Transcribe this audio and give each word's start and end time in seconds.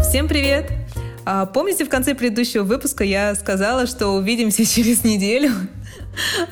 Всем 0.00 0.26
привет! 0.26 0.70
А, 1.26 1.44
помните, 1.44 1.84
в 1.84 1.90
конце 1.90 2.14
предыдущего 2.14 2.62
выпуска 2.62 3.04
я 3.04 3.34
сказала, 3.34 3.86
что 3.86 4.08
увидимся 4.08 4.64
через 4.74 5.04
неделю? 5.04 5.50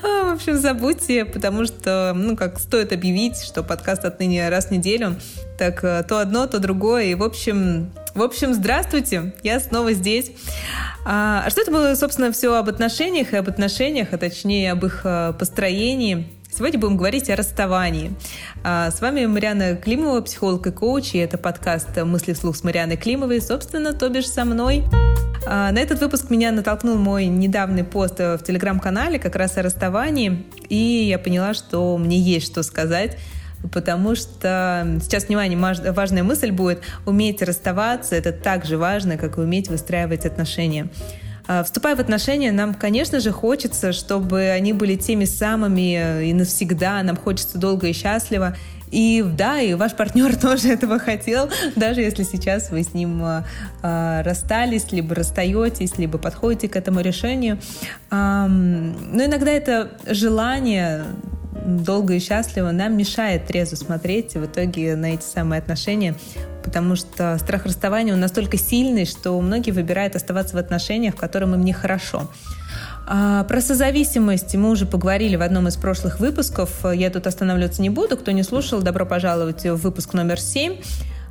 А, 0.02 0.24
в 0.24 0.34
общем, 0.34 0.58
забудьте, 0.58 1.24
потому 1.24 1.64
что, 1.64 2.12
ну, 2.14 2.36
как 2.36 2.58
стоит 2.60 2.92
объявить, 2.92 3.42
что 3.42 3.62
подкаст 3.62 4.04
отныне 4.04 4.50
раз 4.50 4.66
в 4.66 4.70
неделю, 4.72 5.16
так 5.58 5.82
э, 5.82 6.04
то 6.06 6.18
одно, 6.18 6.46
то 6.46 6.58
другое. 6.58 7.04
И, 7.04 7.14
в 7.14 7.22
общем, 7.22 7.90
в 8.14 8.22
общем, 8.22 8.52
здравствуйте, 8.52 9.32
я 9.42 9.58
снова 9.58 9.94
здесь. 9.94 10.32
А, 11.06 11.44
а 11.46 11.50
что 11.50 11.62
это 11.62 11.70
было, 11.70 11.94
собственно, 11.94 12.30
все 12.30 12.54
об 12.54 12.68
отношениях 12.68 13.32
и 13.32 13.36
об 13.36 13.48
отношениях, 13.48 14.08
а 14.12 14.18
точнее 14.18 14.72
об 14.72 14.84
их 14.84 15.00
э, 15.04 15.32
построении. 15.38 16.28
Сегодня 16.52 16.78
будем 16.78 16.96
говорить 16.96 17.30
о 17.30 17.36
расставании. 17.36 18.12
А, 18.64 18.90
с 18.90 19.00
вами 19.00 19.24
Мариана 19.26 19.76
Климова, 19.76 20.20
психолог 20.20 20.66
и 20.66 20.72
коуч, 20.72 21.14
и 21.14 21.18
это 21.18 21.38
подкаст 21.38 21.96
«Мысли 22.02 22.32
вслух» 22.32 22.56
с 22.56 22.64
Марианой 22.64 22.96
Климовой, 22.96 23.40
собственно, 23.40 23.92
то 23.92 24.08
бишь 24.08 24.28
со 24.28 24.44
мной. 24.44 24.84
А, 25.46 25.70
на 25.70 25.78
этот 25.78 26.00
выпуск 26.00 26.28
меня 26.28 26.50
натолкнул 26.50 26.96
мой 26.96 27.26
недавний 27.26 27.84
пост 27.84 28.18
в 28.18 28.40
телеграм-канале 28.44 29.18
как 29.18 29.36
раз 29.36 29.56
о 29.58 29.62
расставании, 29.62 30.44
и 30.68 30.76
я 30.76 31.18
поняла, 31.18 31.54
что 31.54 31.96
мне 31.96 32.18
есть 32.18 32.46
что 32.46 32.62
сказать 32.62 33.16
потому 33.72 34.14
что 34.14 34.98
сейчас, 35.02 35.28
внимание, 35.28 35.58
важная 35.92 36.22
мысль 36.22 36.50
будет, 36.50 36.80
уметь 37.04 37.42
расставаться, 37.42 38.16
это 38.16 38.32
так 38.32 38.64
же 38.64 38.78
важно, 38.78 39.18
как 39.18 39.36
и 39.36 39.40
уметь 39.42 39.68
выстраивать 39.68 40.24
отношения. 40.24 40.88
А, 41.46 41.62
вступая 41.64 41.96
в 41.96 42.00
отношения, 42.00 42.52
нам, 42.52 42.74
конечно 42.74 43.20
же, 43.20 43.32
хочется, 43.32 43.92
чтобы 43.92 44.50
они 44.50 44.72
были 44.72 44.96
теми 44.96 45.24
самыми 45.24 45.96
э, 45.96 46.24
и 46.26 46.32
навсегда. 46.32 47.02
Нам 47.02 47.16
хочется 47.16 47.58
долго 47.58 47.88
и 47.88 47.92
счастливо. 47.92 48.56
И 48.90 49.24
да, 49.24 49.60
и 49.60 49.74
ваш 49.74 49.94
партнер 49.94 50.36
тоже 50.40 50.72
этого 50.72 50.98
хотел, 50.98 51.48
даже 51.76 52.00
если 52.00 52.24
сейчас 52.24 52.70
вы 52.70 52.82
с 52.82 52.92
ним 52.92 53.22
э, 53.22 54.22
расстались, 54.22 54.90
либо 54.90 55.14
расстаетесь, 55.14 55.96
либо 55.96 56.18
подходите 56.18 56.68
к 56.68 56.76
этому 56.76 57.00
решению. 57.00 57.58
Э, 58.10 58.46
но 58.46 59.24
иногда 59.24 59.50
это 59.50 59.92
желание 60.06 61.04
долго 61.64 62.14
и 62.14 62.18
счастливо 62.18 62.70
нам 62.70 62.96
мешает 62.96 63.46
трезво 63.46 63.76
смотреть 63.76 64.34
в 64.34 64.44
итоге 64.44 64.96
на 64.96 65.14
эти 65.14 65.24
самые 65.24 65.58
отношения, 65.58 66.14
потому 66.62 66.96
что 66.96 67.36
страх 67.38 67.66
расставания 67.66 68.12
он 68.12 68.20
настолько 68.20 68.56
сильный, 68.56 69.06
что 69.06 69.40
многие 69.40 69.70
выбирают 69.70 70.16
оставаться 70.16 70.56
в 70.56 70.58
отношениях, 70.58 71.14
в 71.14 71.18
которых 71.18 71.48
им 71.52 71.64
нехорошо. 71.64 72.30
А, 73.06 73.44
про 73.44 73.60
созависимость 73.60 74.54
мы 74.54 74.70
уже 74.70 74.86
поговорили 74.86 75.36
в 75.36 75.42
одном 75.42 75.68
из 75.68 75.76
прошлых 75.76 76.20
выпусков. 76.20 76.84
Я 76.94 77.10
тут 77.10 77.26
останавливаться 77.26 77.82
не 77.82 77.90
буду. 77.90 78.16
Кто 78.16 78.30
не 78.30 78.42
слушал, 78.42 78.82
добро 78.82 79.04
пожаловать 79.04 79.64
в 79.64 79.76
выпуск 79.76 80.12
номер 80.14 80.38
7 80.40 80.76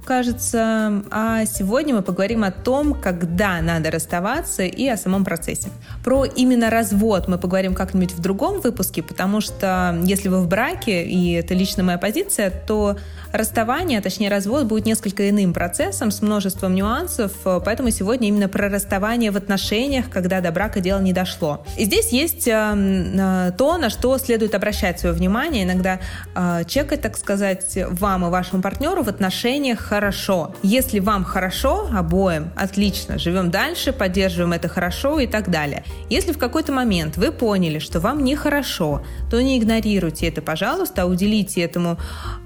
кажется. 0.06 1.04
А 1.12 1.46
сегодня 1.46 1.96
мы 1.96 2.02
поговорим 2.02 2.44
о 2.44 2.52
том, 2.52 2.94
когда 2.94 3.62
надо 3.62 3.92
расставаться 3.92 4.64
и 4.64 4.88
о 4.88 4.98
самом 4.98 5.26
процессе. 5.26 5.70
Про 6.04 6.26
именно 6.26 6.70
развод 6.70 7.28
мы 7.28 7.38
поговорим 7.38 7.74
как-нибудь 7.74 8.14
в 8.14 8.22
другом 8.22 8.62
выпуске, 8.62 9.04
потому 9.04 9.42
что 9.42 10.00
если 10.04 10.30
вы 10.30 10.42
в 10.42 10.48
браке, 10.48 11.04
и 11.04 11.34
это 11.34 11.54
лично 11.54 11.84
моя 11.84 11.98
позиция, 11.98 12.50
то 12.50 12.98
расставание, 13.32 14.00
а 14.00 14.02
точнее 14.02 14.30
развод, 14.30 14.66
будет 14.66 14.86
несколько 14.86 15.30
иным 15.30 15.54
процессом 15.54 16.12
с 16.12 16.22
множеством 16.22 16.74
нюансов, 16.74 17.32
поэтому 17.44 17.92
сегодня 17.92 18.28
именно 18.28 18.48
про 18.48 18.70
расставание 18.70 19.32
в 19.32 19.38
отношениях, 19.38 20.10
когда 20.10 20.42
до 20.42 20.52
брака 20.52 20.80
дело 20.80 21.00
не 21.00 21.14
дошло. 21.14 21.64
И 21.78 21.86
здесь 21.86 22.10
есть 22.10 22.48
э, 22.48 22.52
э, 22.52 23.52
то, 23.58 23.78
на 23.78 23.90
что 23.90 24.18
следует 24.18 24.56
обращать 24.56 25.00
свое 25.00 25.14
внимание, 25.14 25.64
иногда 25.64 26.00
э, 26.36 26.64
чекать, 26.68 27.02
так 27.02 27.18
сказать, 27.18 27.78
вам 27.90 28.26
и 28.26 28.30
вашему 28.30 28.62
партнеру 28.62 29.04
в 29.04 29.10
отношениях 29.10 29.92
хорошо. 30.00 30.54
Если 30.64 31.00
вам 31.00 31.26
хорошо 31.26 31.90
обоим, 31.94 32.52
отлично, 32.56 33.20
живем 33.20 33.52
дальше, 33.52 33.92
поддерживаем 33.92 34.54
это 34.54 34.70
хорошо 34.70 35.20
и 35.20 35.28
так 35.28 35.52
далее. 35.52 35.84
Если 36.10 36.32
в 36.32 36.38
какой-то 36.38 36.72
момент 36.72 37.18
вы 37.18 37.34
поняли, 37.34 37.80
что 37.80 38.00
вам 38.00 38.24
нехорошо, 38.24 39.02
то 39.30 39.42
не 39.42 39.58
игнорируйте 39.58 40.30
это, 40.30 40.42
пожалуйста, 40.42 41.02
а 41.02 41.06
уделите 41.06 41.60
этому 41.62 41.98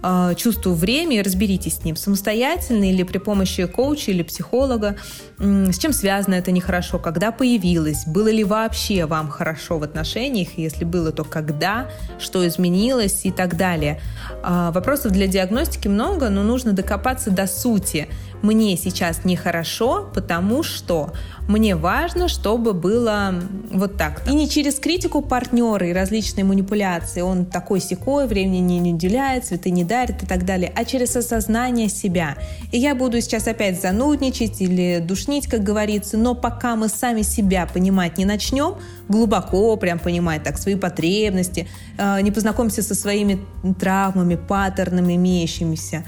э, 0.01 0.33
чувству 0.35 0.73
время 0.73 1.19
и 1.19 1.21
разберитесь 1.21 1.75
с 1.75 1.83
ним 1.83 1.95
самостоятельно 1.95 2.89
или 2.89 3.03
при 3.03 3.19
помощи 3.19 3.67
коуча 3.67 4.09
или 4.09 4.23
психолога, 4.23 4.95
с 5.37 5.77
чем 5.77 5.93
связано 5.93 6.35
это 6.35 6.51
нехорошо, 6.51 6.97
когда 6.97 7.31
появилось, 7.31 8.05
было 8.07 8.29
ли 8.29 8.43
вообще 8.43 9.05
вам 9.05 9.29
хорошо 9.29 9.77
в 9.77 9.83
отношениях, 9.83 10.49
если 10.57 10.85
было, 10.85 11.11
то 11.11 11.23
когда, 11.23 11.87
что 12.17 12.47
изменилось 12.47 13.25
и 13.25 13.31
так 13.31 13.57
далее. 13.57 13.99
А, 14.41 14.71
вопросов 14.71 15.11
для 15.11 15.27
диагностики 15.27 15.87
много, 15.87 16.29
но 16.29 16.43
нужно 16.43 16.73
докопаться 16.73 17.29
до 17.33 17.47
сути 17.47 18.07
мне 18.43 18.75
сейчас 18.75 19.23
нехорошо, 19.23 20.09
потому 20.13 20.63
что 20.63 21.13
мне 21.47 21.77
важно, 21.77 22.27
чтобы 22.27 22.73
было 22.73 23.35
вот 23.71 23.97
так. 23.97 24.27
И 24.27 24.35
не 24.35 24.49
через 24.49 24.79
критику 24.79 25.21
партнера 25.21 25.87
и 25.87 25.93
различные 25.93 26.43
манипуляции, 26.43 27.21
он 27.21 27.45
такой 27.45 27.79
секой, 27.79 28.27
времени 28.27 28.79
не 28.79 28.93
уделяет, 28.93 29.45
цветы 29.45 29.71
не 29.71 29.85
дарит 29.85 30.23
и 30.23 30.25
так 30.25 30.45
далее, 30.45 30.73
а 30.75 30.83
через 30.83 31.15
осознание 31.15 31.87
себя. 31.87 32.35
И 32.73 32.77
я 32.77 32.95
буду 32.95 33.21
сейчас 33.21 33.47
опять 33.47 33.81
занудничать 33.81 34.61
или 34.61 34.99
душнить, 34.99 35.47
как 35.47 35.63
говорится, 35.63 36.17
но 36.17 36.35
пока 36.35 36.75
мы 36.75 36.89
сами 36.89 37.21
себя 37.21 37.65
понимать 37.65 38.17
не 38.17 38.25
начнем, 38.25 38.75
глубоко 39.07 39.77
прям 39.77 39.99
понимать 39.99 40.43
так 40.43 40.57
свои 40.57 40.75
потребности, 40.75 41.69
э, 41.97 42.21
не 42.21 42.31
познакомимся 42.31 42.83
со 42.83 42.93
своими 42.93 43.39
травмами, 43.79 44.35
паттернами 44.35 45.15
имеющимися, 45.15 46.03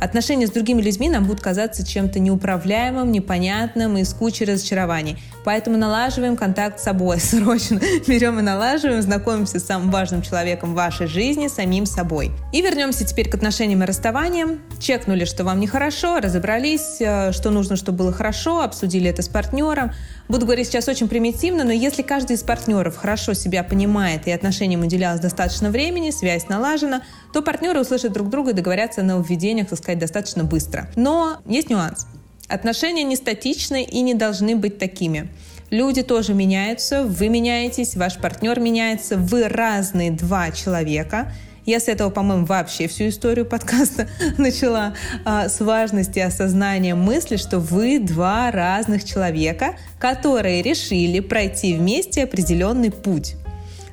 Отношения 0.00 0.46
с 0.46 0.50
другими 0.50 0.82
людьми 0.82 1.08
нам 1.08 1.24
будут 1.24 1.40
казаться 1.40 1.86
чем-то 1.86 2.18
неуправляемым, 2.18 3.10
непонятным 3.12 3.96
и 3.96 4.04
с 4.04 4.12
кучей 4.12 4.44
разочарований. 4.44 5.18
Поэтому 5.44 5.76
налаживаем 5.76 6.36
контакт 6.36 6.80
с 6.80 6.84
собой 6.84 7.20
срочно. 7.20 7.80
Берем 8.06 8.38
и 8.38 8.42
налаживаем, 8.42 9.02
знакомимся 9.02 9.60
с 9.60 9.64
самым 9.64 9.90
важным 9.90 10.22
человеком 10.22 10.72
в 10.72 10.74
вашей 10.74 11.06
жизни, 11.06 11.48
самим 11.48 11.86
собой. 11.86 12.32
И 12.52 12.62
вернемся 12.62 13.04
теперь 13.04 13.28
к 13.28 13.34
отношениям 13.34 13.82
и 13.82 13.86
расставаниям. 13.86 14.60
Чекнули, 14.80 15.24
что 15.24 15.44
вам 15.44 15.60
нехорошо, 15.60 16.20
разобрались, 16.20 17.00
э, 17.00 17.32
что 17.32 17.50
нужно, 17.50 17.76
чтобы 17.76 17.98
было 17.98 18.12
хорошо, 18.12 18.62
обсудили 18.62 19.10
это 19.10 19.22
с 19.22 19.28
партнером. 19.28 19.92
Буду 20.28 20.46
говорить 20.46 20.68
сейчас 20.68 20.88
очень 20.88 21.08
примитивно, 21.08 21.64
но 21.64 21.72
если 21.72 22.02
каждый 22.02 22.36
из 22.36 22.42
партнеров 22.42 22.96
хорошо 22.96 23.34
себя 23.34 23.62
понимает 23.62 24.26
и 24.26 24.30
отношениям 24.30 24.80
уделялось 24.80 25.20
достаточно 25.20 25.70
времени, 25.70 26.10
связь 26.10 26.48
налажена, 26.48 27.02
то 27.32 27.42
партнеры 27.42 27.80
услышат 27.80 28.12
друг 28.12 28.30
друга 28.30 28.52
и 28.52 28.54
договорятся 28.54 29.02
на 29.02 29.18
введениях, 29.18 29.68
так 29.68 29.78
сказать, 29.84 30.00
достаточно 30.00 30.44
быстро. 30.44 30.88
Но 30.96 31.38
есть 31.46 31.70
нюанс. 31.70 32.06
Отношения 32.48 33.04
не 33.04 33.16
статичны 33.16 33.84
и 33.84 34.00
не 34.00 34.14
должны 34.14 34.56
быть 34.56 34.78
такими. 34.78 35.28
Люди 35.70 36.02
тоже 36.02 36.34
меняются, 36.34 37.04
вы 37.04 37.28
меняетесь, 37.28 37.96
ваш 37.96 38.18
партнер 38.18 38.60
меняется, 38.60 39.16
вы 39.16 39.48
разные 39.48 40.10
два 40.10 40.50
человека. 40.50 41.32
Я 41.66 41.80
с 41.80 41.88
этого, 41.88 42.10
по-моему, 42.10 42.44
вообще 42.44 42.88
всю 42.88 43.08
историю 43.08 43.46
подкаста 43.46 44.08
начала 44.38 44.94
а, 45.24 45.48
с 45.48 45.60
важности 45.60 46.18
осознания 46.18 46.94
мысли, 46.94 47.36
что 47.36 47.58
вы 47.58 47.98
два 47.98 48.50
разных 48.50 49.04
человека, 49.04 49.76
которые 49.98 50.62
решили 50.62 51.20
пройти 51.20 51.74
вместе 51.74 52.24
определенный 52.24 52.90
путь. 52.90 53.36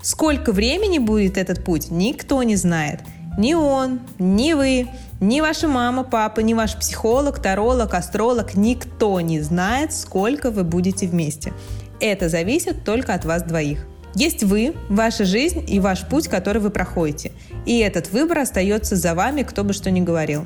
Сколько 0.02 0.52
времени 0.52 0.98
будет 0.98 1.38
этот 1.38 1.64
путь, 1.64 1.92
никто 1.92 2.44
не 2.44 2.56
знает. 2.56 3.00
Ни 3.38 3.54
он, 3.54 4.02
ни 4.20 4.54
вы, 4.54 4.88
ни 5.20 5.40
ваша 5.42 5.68
мама, 5.68 6.04
папа, 6.04 6.42
ни 6.42 6.54
ваш 6.54 6.76
психолог, 6.76 7.40
таролог, 7.40 7.94
астролог, 7.94 8.56
никто 8.56 9.22
не 9.22 9.40
знает, 9.40 9.94
сколько 9.94 10.52
вы 10.52 10.64
будете 10.64 11.08
вместе. 11.08 11.54
Это 12.00 12.30
зависит 12.30 12.84
только 12.84 13.14
от 13.14 13.26
вас 13.26 13.44
двоих. 13.44 13.86
Есть 14.16 14.44
вы, 14.44 14.76
ваша 14.90 15.24
жизнь 15.24 15.64
и 15.68 15.80
ваш 15.80 16.06
путь, 16.06 16.28
который 16.28 16.62
вы 16.62 16.70
проходите. 16.70 17.32
И 17.66 17.80
этот 17.80 18.12
выбор 18.12 18.40
остается 18.40 18.96
за 18.98 19.16
вами, 19.16 19.44
кто 19.44 19.64
бы 19.64 19.72
что 19.74 19.90
ни 19.92 20.02
говорил 20.02 20.46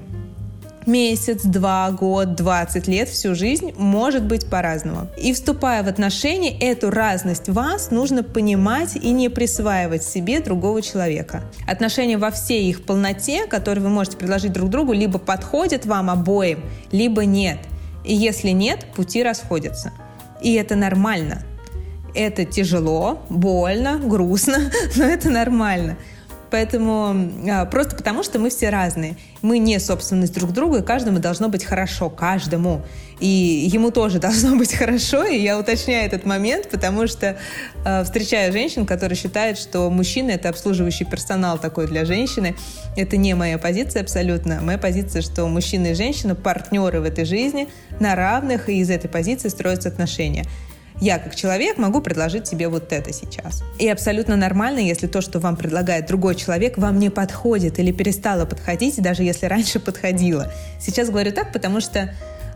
месяц, 0.86 1.44
два, 1.44 1.92
год, 1.92 2.36
20 2.36 2.88
лет, 2.88 3.10
всю 3.10 3.36
жизнь 3.36 3.74
может 3.78 4.24
быть 4.26 4.50
по-разному. 4.50 5.08
И 5.18 5.34
вступая 5.34 5.84
в 5.84 5.88
отношения, 5.88 6.58
эту 6.60 6.90
разность 6.90 7.50
вас 7.50 7.92
нужно 7.92 8.24
понимать 8.24 8.96
и 8.96 9.12
не 9.12 9.30
присваивать 9.30 10.04
себе 10.04 10.40
другого 10.40 10.82
человека. 10.82 11.44
Отношения 11.68 12.18
во 12.18 12.32
всей 12.32 12.70
их 12.70 12.86
полноте, 12.86 13.48
которые 13.48 13.84
вы 13.84 13.90
можете 13.90 14.18
предложить 14.18 14.54
друг 14.54 14.70
другу, 14.70 14.94
либо 14.94 15.20
подходят 15.20 15.86
вам 15.86 16.10
обоим, 16.10 16.64
либо 16.92 17.26
нет. 17.26 17.60
И 18.04 18.14
если 18.14 18.50
нет, 18.50 18.86
пути 18.96 19.24
расходятся. 19.24 19.92
И 20.42 20.54
это 20.54 20.76
нормально. 20.76 21.44
Это 22.14 22.46
тяжело, 22.46 23.26
больно, 23.30 23.98
грустно, 23.98 24.72
но 24.96 25.04
это 25.04 25.30
нормально. 25.30 25.98
Поэтому 26.52 27.16
а, 27.50 27.66
просто 27.66 27.96
потому, 27.96 28.24
что 28.24 28.40
мы 28.40 28.50
все 28.50 28.70
разные. 28.70 29.16
Мы 29.42 29.60
не 29.60 29.80
собственность 29.80 30.34
друг 30.34 30.52
друга, 30.52 30.80
и 30.80 30.82
каждому 30.82 31.20
должно 31.20 31.50
быть 31.50 31.64
хорошо, 31.64 32.10
каждому. 32.10 32.82
И 33.20 33.28
ему 33.28 33.92
тоже 33.92 34.20
должно 34.20 34.56
быть 34.56 34.74
хорошо, 34.74 35.26
и 35.26 35.38
я 35.38 35.60
уточняю 35.60 36.06
этот 36.06 36.26
момент, 36.26 36.70
потому 36.70 37.08
что 37.08 37.38
э, 37.86 38.04
встречаю 38.04 38.52
женщин, 38.52 38.86
которые 38.86 39.18
считают, 39.18 39.58
что 39.58 39.90
мужчина— 39.90 40.32
это 40.32 40.50
обслуживающий 40.50 41.06
персонал 41.06 41.58
такой 41.58 41.88
для 41.88 42.06
женщины. 42.06 42.56
Это 42.96 43.18
не 43.18 43.34
моя 43.34 43.58
позиция 43.58 44.02
абсолютно. 44.02 44.62
Моя 44.62 44.78
позиция, 44.78 45.22
что 45.22 45.48
мужчина 45.48 45.88
и 45.88 45.94
женщина— 45.94 46.36
партнеры 46.36 47.02
в 47.02 47.06
этой 47.06 47.26
жизни 47.26 47.68
на 48.00 48.16
равных, 48.16 48.70
и 48.70 48.80
из 48.80 48.90
этой 48.90 49.10
позиции 49.10 49.50
строятся 49.50 49.90
отношения 49.90 50.46
я 51.02 51.20
как 51.20 51.36
человек 51.36 51.78
могу 51.78 52.02
предложить 52.02 52.44
тебе 52.44 52.68
вот 52.68 52.92
это 52.94 53.12
сейчас. 53.14 53.64
И 53.80 53.88
абсолютно 53.88 54.36
нормально, 54.36 54.80
если 54.80 55.08
то, 55.08 55.22
что 55.22 55.40
вам 55.40 55.56
предлагает 55.56 56.08
другой 56.08 56.36
человек, 56.36 56.78
вам 56.78 57.00
не 57.00 57.10
подходит 57.10 57.80
или 57.80 57.92
перестало 57.92 58.46
подходить, 58.46 59.02
даже 59.02 59.24
если 59.24 59.46
раньше 59.46 59.80
подходило. 59.80 60.52
Сейчас 60.80 61.10
говорю 61.10 61.32
так, 61.32 61.52
потому 61.52 61.82
что 61.82 62.14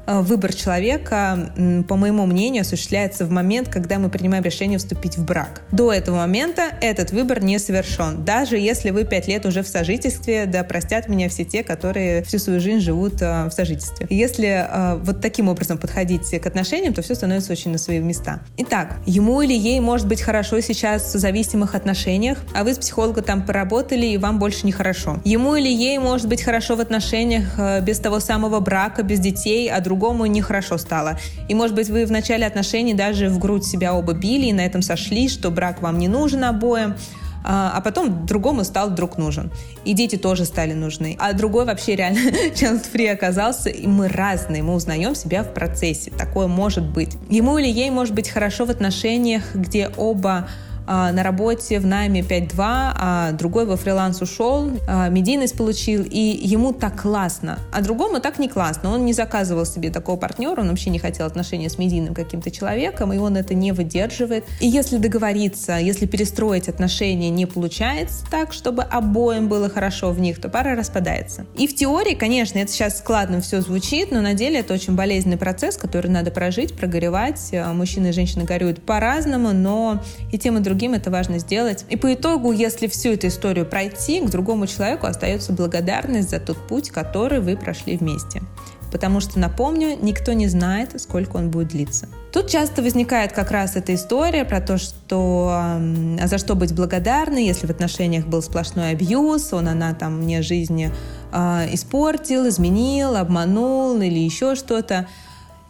выбор 0.09 0.53
человека, 0.53 1.53
по 1.87 1.95
моему 1.95 2.25
мнению, 2.25 2.61
осуществляется 2.61 3.25
в 3.25 3.31
момент, 3.31 3.69
когда 3.69 3.99
мы 3.99 4.09
принимаем 4.09 4.43
решение 4.43 4.79
вступить 4.79 5.17
в 5.17 5.23
брак. 5.23 5.61
До 5.71 5.93
этого 5.93 6.17
момента 6.17 6.63
этот 6.81 7.11
выбор 7.11 7.43
не 7.43 7.59
совершен. 7.59 8.25
Даже 8.25 8.57
если 8.57 8.89
вы 8.89 9.05
пять 9.05 9.27
лет 9.27 9.45
уже 9.45 9.61
в 9.61 9.67
сожительстве, 9.67 10.47
да 10.47 10.63
простят 10.63 11.07
меня 11.07 11.29
все 11.29 11.45
те, 11.45 11.63
которые 11.63 12.23
всю 12.23 12.39
свою 12.39 12.59
жизнь 12.59 12.79
живут 12.79 13.21
э, 13.21 13.45
в 13.45 13.51
сожительстве. 13.51 14.07
Если 14.09 14.47
э, 14.47 14.95
вот 15.03 15.21
таким 15.21 15.47
образом 15.47 15.77
подходить 15.77 16.27
к 16.27 16.47
отношениям, 16.47 16.93
то 16.93 17.03
все 17.03 17.13
становится 17.13 17.51
очень 17.51 17.71
на 17.71 17.77
свои 17.77 17.99
места. 17.99 18.39
Итак, 18.57 18.97
ему 19.05 19.41
или 19.41 19.53
ей 19.53 19.79
может 19.79 20.07
быть 20.07 20.21
хорошо 20.21 20.59
сейчас 20.61 21.13
в 21.13 21.19
зависимых 21.19 21.75
отношениях, 21.75 22.39
а 22.55 22.63
вы 22.63 22.73
с 22.73 22.79
психологом 22.79 23.23
там 23.23 23.45
поработали, 23.45 24.07
и 24.07 24.17
вам 24.17 24.39
больше 24.39 24.65
не 24.65 24.71
хорошо. 24.71 25.19
Ему 25.23 25.55
или 25.55 25.69
ей 25.69 25.99
может 25.99 26.27
быть 26.27 26.41
хорошо 26.41 26.75
в 26.75 26.79
отношениях 26.79 27.83
без 27.83 27.99
того 27.99 28.19
самого 28.19 28.59
брака, 28.59 29.03
без 29.03 29.19
детей, 29.19 29.69
а 29.69 29.79
друг 29.81 29.98
другому 29.99 30.25
нехорошо 30.27 30.77
стало. 30.77 31.17
И, 31.49 31.55
может 31.55 31.75
быть, 31.75 31.89
вы 31.89 32.05
в 32.05 32.11
начале 32.11 32.45
отношений 32.45 32.93
даже 32.93 33.27
в 33.27 33.37
грудь 33.37 33.65
себя 33.65 33.93
оба 33.93 34.13
били 34.13 34.45
и 34.45 34.53
на 34.53 34.61
этом 34.61 34.81
сошли, 34.81 35.27
что 35.27 35.51
брак 35.51 35.81
вам 35.81 35.97
не 35.97 36.07
нужен 36.07 36.45
обоим, 36.45 36.95
а, 37.43 37.73
а 37.75 37.81
потом 37.81 38.25
другому 38.25 38.63
стал 38.63 38.91
друг 38.91 39.17
нужен. 39.17 39.51
И 39.83 39.93
дети 39.93 40.15
тоже 40.15 40.45
стали 40.45 40.73
нужны. 40.73 41.17
А 41.19 41.33
другой 41.33 41.65
вообще 41.65 41.97
реально 41.97 42.19
child-free 42.55 43.11
оказался, 43.11 43.69
и 43.69 43.87
мы 43.87 44.07
разные, 44.07 44.63
мы 44.63 44.73
узнаем 44.73 45.15
себя 45.15 45.43
в 45.43 45.53
процессе. 45.53 46.11
Такое 46.11 46.47
может 46.47 46.85
быть. 46.85 47.17
Ему 47.29 47.57
или 47.57 47.67
ей 47.67 47.89
может 47.89 48.15
быть 48.15 48.29
хорошо 48.29 48.63
в 48.63 48.69
отношениях, 48.69 49.43
где 49.53 49.91
оба 49.97 50.47
на 50.89 51.23
работе 51.23 51.79
в 51.79 51.85
найме 51.85 52.21
5-2, 52.21 52.53
а 52.57 53.31
другой 53.33 53.65
во 53.65 53.77
фриланс 53.77 54.21
ушел, 54.21 54.71
а, 54.87 55.07
медийность 55.09 55.55
получил, 55.55 56.03
и 56.03 56.19
ему 56.19 56.73
так 56.73 57.01
классно. 57.01 57.59
А 57.71 57.81
другому 57.81 58.19
так 58.19 58.39
не 58.39 58.49
классно. 58.49 58.91
Он 58.91 59.05
не 59.05 59.13
заказывал 59.13 59.65
себе 59.65 59.91
такого 59.91 60.17
партнера, 60.17 60.61
он 60.61 60.69
вообще 60.69 60.89
не 60.89 60.97
хотел 60.97 61.27
отношения 61.27 61.69
с 61.69 61.77
медийным 61.77 62.15
каким-то 62.15 62.49
человеком, 62.49 63.13
и 63.13 63.17
он 63.17 63.37
это 63.37 63.53
не 63.53 63.71
выдерживает. 63.71 64.45
И 64.59 64.67
если 64.67 64.97
договориться, 64.97 65.77
если 65.77 66.07
перестроить 66.07 66.67
отношения 66.67 67.29
не 67.29 67.45
получается 67.45 68.25
так, 68.31 68.51
чтобы 68.51 68.81
обоим 68.81 69.47
было 69.47 69.69
хорошо 69.69 70.11
в 70.11 70.19
них, 70.19 70.41
то 70.41 70.49
пара 70.49 70.75
распадается. 70.75 71.45
И 71.55 71.67
в 71.67 71.75
теории, 71.75 72.15
конечно, 72.15 72.57
это 72.57 72.71
сейчас 72.71 72.97
складно 72.97 73.41
все 73.41 73.61
звучит, 73.61 74.11
но 74.11 74.21
на 74.21 74.33
деле 74.33 74.61
это 74.61 74.73
очень 74.73 74.95
болезненный 74.95 75.37
процесс, 75.37 75.77
который 75.77 76.09
надо 76.09 76.31
прожить, 76.31 76.75
прогоревать. 76.75 77.51
Мужчины 77.73 78.07
и 78.07 78.11
женщины 78.11 78.43
горюют 78.43 78.81
по-разному, 78.81 79.53
но 79.53 80.01
и 80.31 80.39
тем 80.39 80.57
и 80.57 80.61
другим 80.61 80.78
другим 80.79 80.93
это 80.93 81.11
важно 81.11 81.39
сделать. 81.39 81.83
И 81.89 81.97
по 81.97 82.13
итогу, 82.13 82.53
если 82.53 82.87
всю 82.87 83.09
эту 83.09 83.27
историю 83.27 83.65
пройти, 83.65 84.21
к 84.21 84.29
другому 84.29 84.65
человеку 84.65 85.07
остается 85.07 85.51
благодарность 85.51 86.29
за 86.29 86.39
тот 86.39 86.55
путь, 86.69 86.89
который 86.89 87.41
вы 87.41 87.57
прошли 87.57 87.97
вместе. 87.97 88.41
Потому 88.89 89.19
что, 89.19 89.39
напомню, 89.39 89.97
никто 90.01 90.31
не 90.31 90.47
знает, 90.47 90.99
сколько 91.01 91.35
он 91.35 91.51
будет 91.51 91.67
длиться. 91.67 92.07
Тут 92.31 92.47
часто 92.47 92.81
возникает 92.81 93.33
как 93.33 93.51
раз 93.51 93.75
эта 93.75 93.93
история 93.93 94.45
про 94.45 94.61
то, 94.61 94.77
что 94.77 95.49
а 95.51 96.27
за 96.27 96.37
что 96.37 96.55
быть 96.55 96.73
благодарной, 96.73 97.45
если 97.45 97.67
в 97.67 97.71
отношениях 97.71 98.25
был 98.25 98.41
сплошной 98.41 98.91
абьюз, 98.91 99.51
он, 99.51 99.67
она 99.67 99.93
там 99.93 100.19
мне 100.19 100.41
жизни 100.41 100.91
э, 101.33 101.67
испортил, 101.73 102.47
изменил, 102.47 103.17
обманул 103.17 103.99
или 103.99 104.19
еще 104.19 104.55
что-то. 104.55 105.07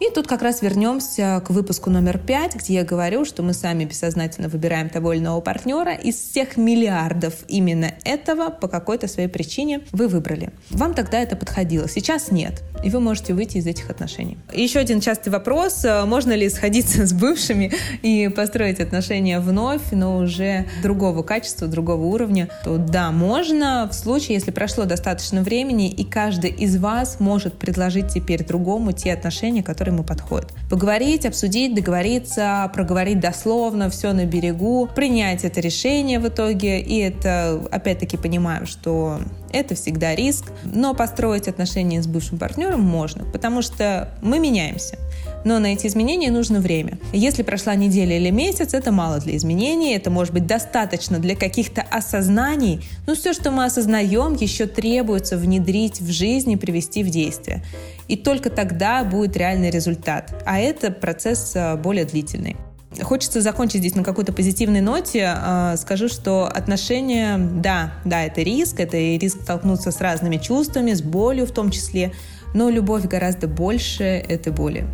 И 0.00 0.10
тут 0.14 0.26
как 0.26 0.40
раз 0.40 0.62
вернемся 0.62 1.42
к 1.46 1.50
выпуску 1.50 1.90
номер 1.90 2.16
пять, 2.16 2.56
где 2.56 2.72
я 2.74 2.84
говорю, 2.84 3.26
что 3.26 3.42
мы 3.42 3.52
сами 3.52 3.84
бессознательно 3.84 4.48
выбираем 4.48 4.88
того 4.88 5.12
или 5.12 5.20
иного 5.20 5.42
партнера. 5.42 5.92
Из 5.92 6.16
всех 6.16 6.56
миллиардов 6.56 7.34
именно 7.48 7.92
этого 8.04 8.48
по 8.48 8.66
какой-то 8.66 9.08
своей 9.08 9.28
причине 9.28 9.82
вы 9.92 10.08
выбрали. 10.08 10.52
Вам 10.70 10.94
тогда 10.94 11.20
это 11.20 11.36
подходило, 11.36 11.86
сейчас 11.86 12.30
нет. 12.30 12.62
И 12.82 12.88
вы 12.88 13.00
можете 13.00 13.34
выйти 13.34 13.58
из 13.58 13.66
этих 13.66 13.90
отношений. 13.90 14.38
Еще 14.54 14.78
один 14.78 15.02
частый 15.02 15.30
вопрос. 15.30 15.84
Можно 16.06 16.32
ли 16.32 16.48
сходиться 16.48 17.04
с 17.06 17.12
бывшими 17.12 17.70
и 18.00 18.28
построить 18.28 18.80
отношения 18.80 19.38
вновь, 19.38 19.92
но 19.92 20.16
уже 20.16 20.64
другого 20.82 21.22
качества, 21.22 21.68
другого 21.68 22.06
уровня? 22.06 22.48
То 22.64 22.78
да, 22.78 23.10
можно 23.12 23.86
в 23.90 23.94
случае, 23.94 24.36
если 24.36 24.50
прошло 24.50 24.86
достаточно 24.86 25.42
времени, 25.42 25.90
и 25.90 26.04
каждый 26.04 26.52
из 26.52 26.78
вас 26.78 27.20
может 27.20 27.58
предложить 27.58 28.08
теперь 28.08 28.46
другому 28.46 28.92
те 28.92 29.12
отношения, 29.12 29.62
которые 29.62 29.89
ему 29.90 30.02
подходит. 30.02 30.52
Поговорить, 30.68 31.26
обсудить, 31.26 31.74
договориться, 31.74 32.70
проговорить 32.72 33.20
дословно, 33.20 33.90
все 33.90 34.12
на 34.12 34.24
берегу, 34.24 34.88
принять 34.94 35.44
это 35.44 35.60
решение 35.60 36.18
в 36.18 36.28
итоге. 36.28 36.80
И 36.80 36.98
это, 36.98 37.60
опять-таки, 37.70 38.16
понимаем, 38.16 38.66
что 38.66 39.20
это 39.52 39.74
всегда 39.74 40.14
риск, 40.14 40.46
но 40.64 40.94
построить 40.94 41.48
отношения 41.48 42.02
с 42.02 42.06
бывшим 42.06 42.38
партнером 42.38 42.80
можно, 42.80 43.24
потому 43.24 43.62
что 43.62 44.10
мы 44.22 44.38
меняемся. 44.38 44.98
Но 45.44 45.58
на 45.58 45.72
эти 45.72 45.86
изменения 45.86 46.30
нужно 46.30 46.60
время. 46.60 46.98
Если 47.12 47.42
прошла 47.42 47.74
неделя 47.74 48.16
или 48.16 48.30
месяц, 48.30 48.74
это 48.74 48.92
мало 48.92 49.18
для 49.20 49.36
изменений, 49.36 49.94
это 49.94 50.10
может 50.10 50.34
быть 50.34 50.46
достаточно 50.46 51.18
для 51.18 51.34
каких-то 51.34 51.82
осознаний, 51.82 52.84
но 53.06 53.14
все, 53.14 53.32
что 53.32 53.50
мы 53.50 53.64
осознаем, 53.64 54.34
еще 54.34 54.66
требуется 54.66 55.36
внедрить 55.36 56.00
в 56.00 56.10
жизнь 56.10 56.50
и 56.52 56.56
привести 56.56 57.02
в 57.02 57.10
действие. 57.10 57.64
И 58.08 58.16
только 58.16 58.50
тогда 58.50 59.04
будет 59.04 59.36
реальный 59.36 59.70
результат. 59.70 60.42
А 60.44 60.58
это 60.58 60.90
процесс 60.90 61.52
э, 61.54 61.76
более 61.76 62.04
длительный. 62.04 62.56
Хочется 63.02 63.40
закончить 63.40 63.80
здесь 63.80 63.94
на 63.94 64.02
какой-то 64.02 64.32
позитивной 64.32 64.80
ноте. 64.80 65.32
А, 65.32 65.76
скажу, 65.76 66.08
что 66.08 66.46
отношения, 66.46 67.38
да, 67.38 67.94
да, 68.04 68.24
это 68.24 68.42
риск, 68.42 68.80
это 68.80 68.96
и 68.96 69.16
риск 69.16 69.42
столкнуться 69.42 69.92
с 69.92 70.00
разными 70.00 70.38
чувствами, 70.38 70.92
с 70.92 71.00
болью 71.00 71.46
в 71.46 71.52
том 71.52 71.70
числе, 71.70 72.12
но 72.54 72.70
любовь 72.70 73.04
гораздо 73.06 73.48
больше 73.48 74.04
этой 74.04 74.52
боли. 74.52 74.86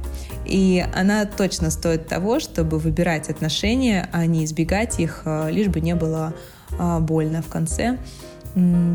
И 0.45 0.85
она 0.95 1.25
точно 1.25 1.71
стоит 1.71 2.07
того, 2.07 2.39
чтобы 2.39 2.79
выбирать 2.79 3.29
отношения, 3.29 4.09
а 4.13 4.27
не 4.27 4.45
избегать 4.45 5.01
их, 5.01 5.23
а, 5.25 5.49
лишь 5.49 5.69
бы 5.69 5.81
не 5.81 5.95
было 5.95 6.35
а, 6.79 7.01
больно 7.01 7.43
в 7.43 7.49
конце. 7.49 7.99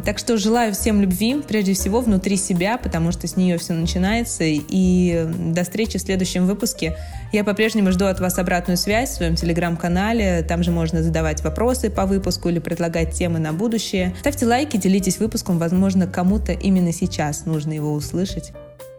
Так 0.03 0.17
что 0.17 0.37
желаю 0.37 0.73
всем 0.73 1.01
любви, 1.01 1.41
прежде 1.47 1.73
всего 1.73 2.01
внутри 2.01 2.35
себя, 2.35 2.77
потому 2.77 3.11
что 3.11 3.27
с 3.27 3.35
нее 3.35 3.59
все 3.59 3.73
начинается. 3.73 4.43
И 4.45 5.27
до 5.53 5.63
встречи 5.63 5.99
в 5.99 6.01
следующем 6.01 6.47
выпуске. 6.47 6.97
Я 7.31 7.43
по-прежнему 7.43 7.91
жду 7.91 8.05
от 8.05 8.19
вас 8.19 8.39
обратную 8.39 8.77
связь 8.77 9.12
в 9.12 9.13
своем 9.13 9.36
телеграм-канале. 9.36 10.43
Там 10.47 10.63
же 10.63 10.71
можно 10.71 11.03
задавать 11.03 11.43
вопросы 11.43 11.91
по 11.91 12.07
выпуску 12.07 12.50
или 12.50 12.59
предлагать 12.59 13.13
темы 13.13 13.38
на 13.38 13.53
будущее. 13.53 14.15
Ставьте 14.19 14.47
лайки, 14.47 14.77
делитесь 14.77 15.19
выпуском. 15.19 15.59
Возможно, 15.59 16.07
кому-то 16.07 16.53
именно 16.53 16.91
сейчас 16.91 17.45
нужно 17.45 17.74
его 17.74 17.93
услышать. 17.93 18.51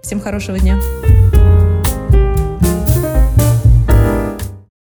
Всем 0.03 0.21
хорошего 0.21 0.59
дня! 0.59 0.79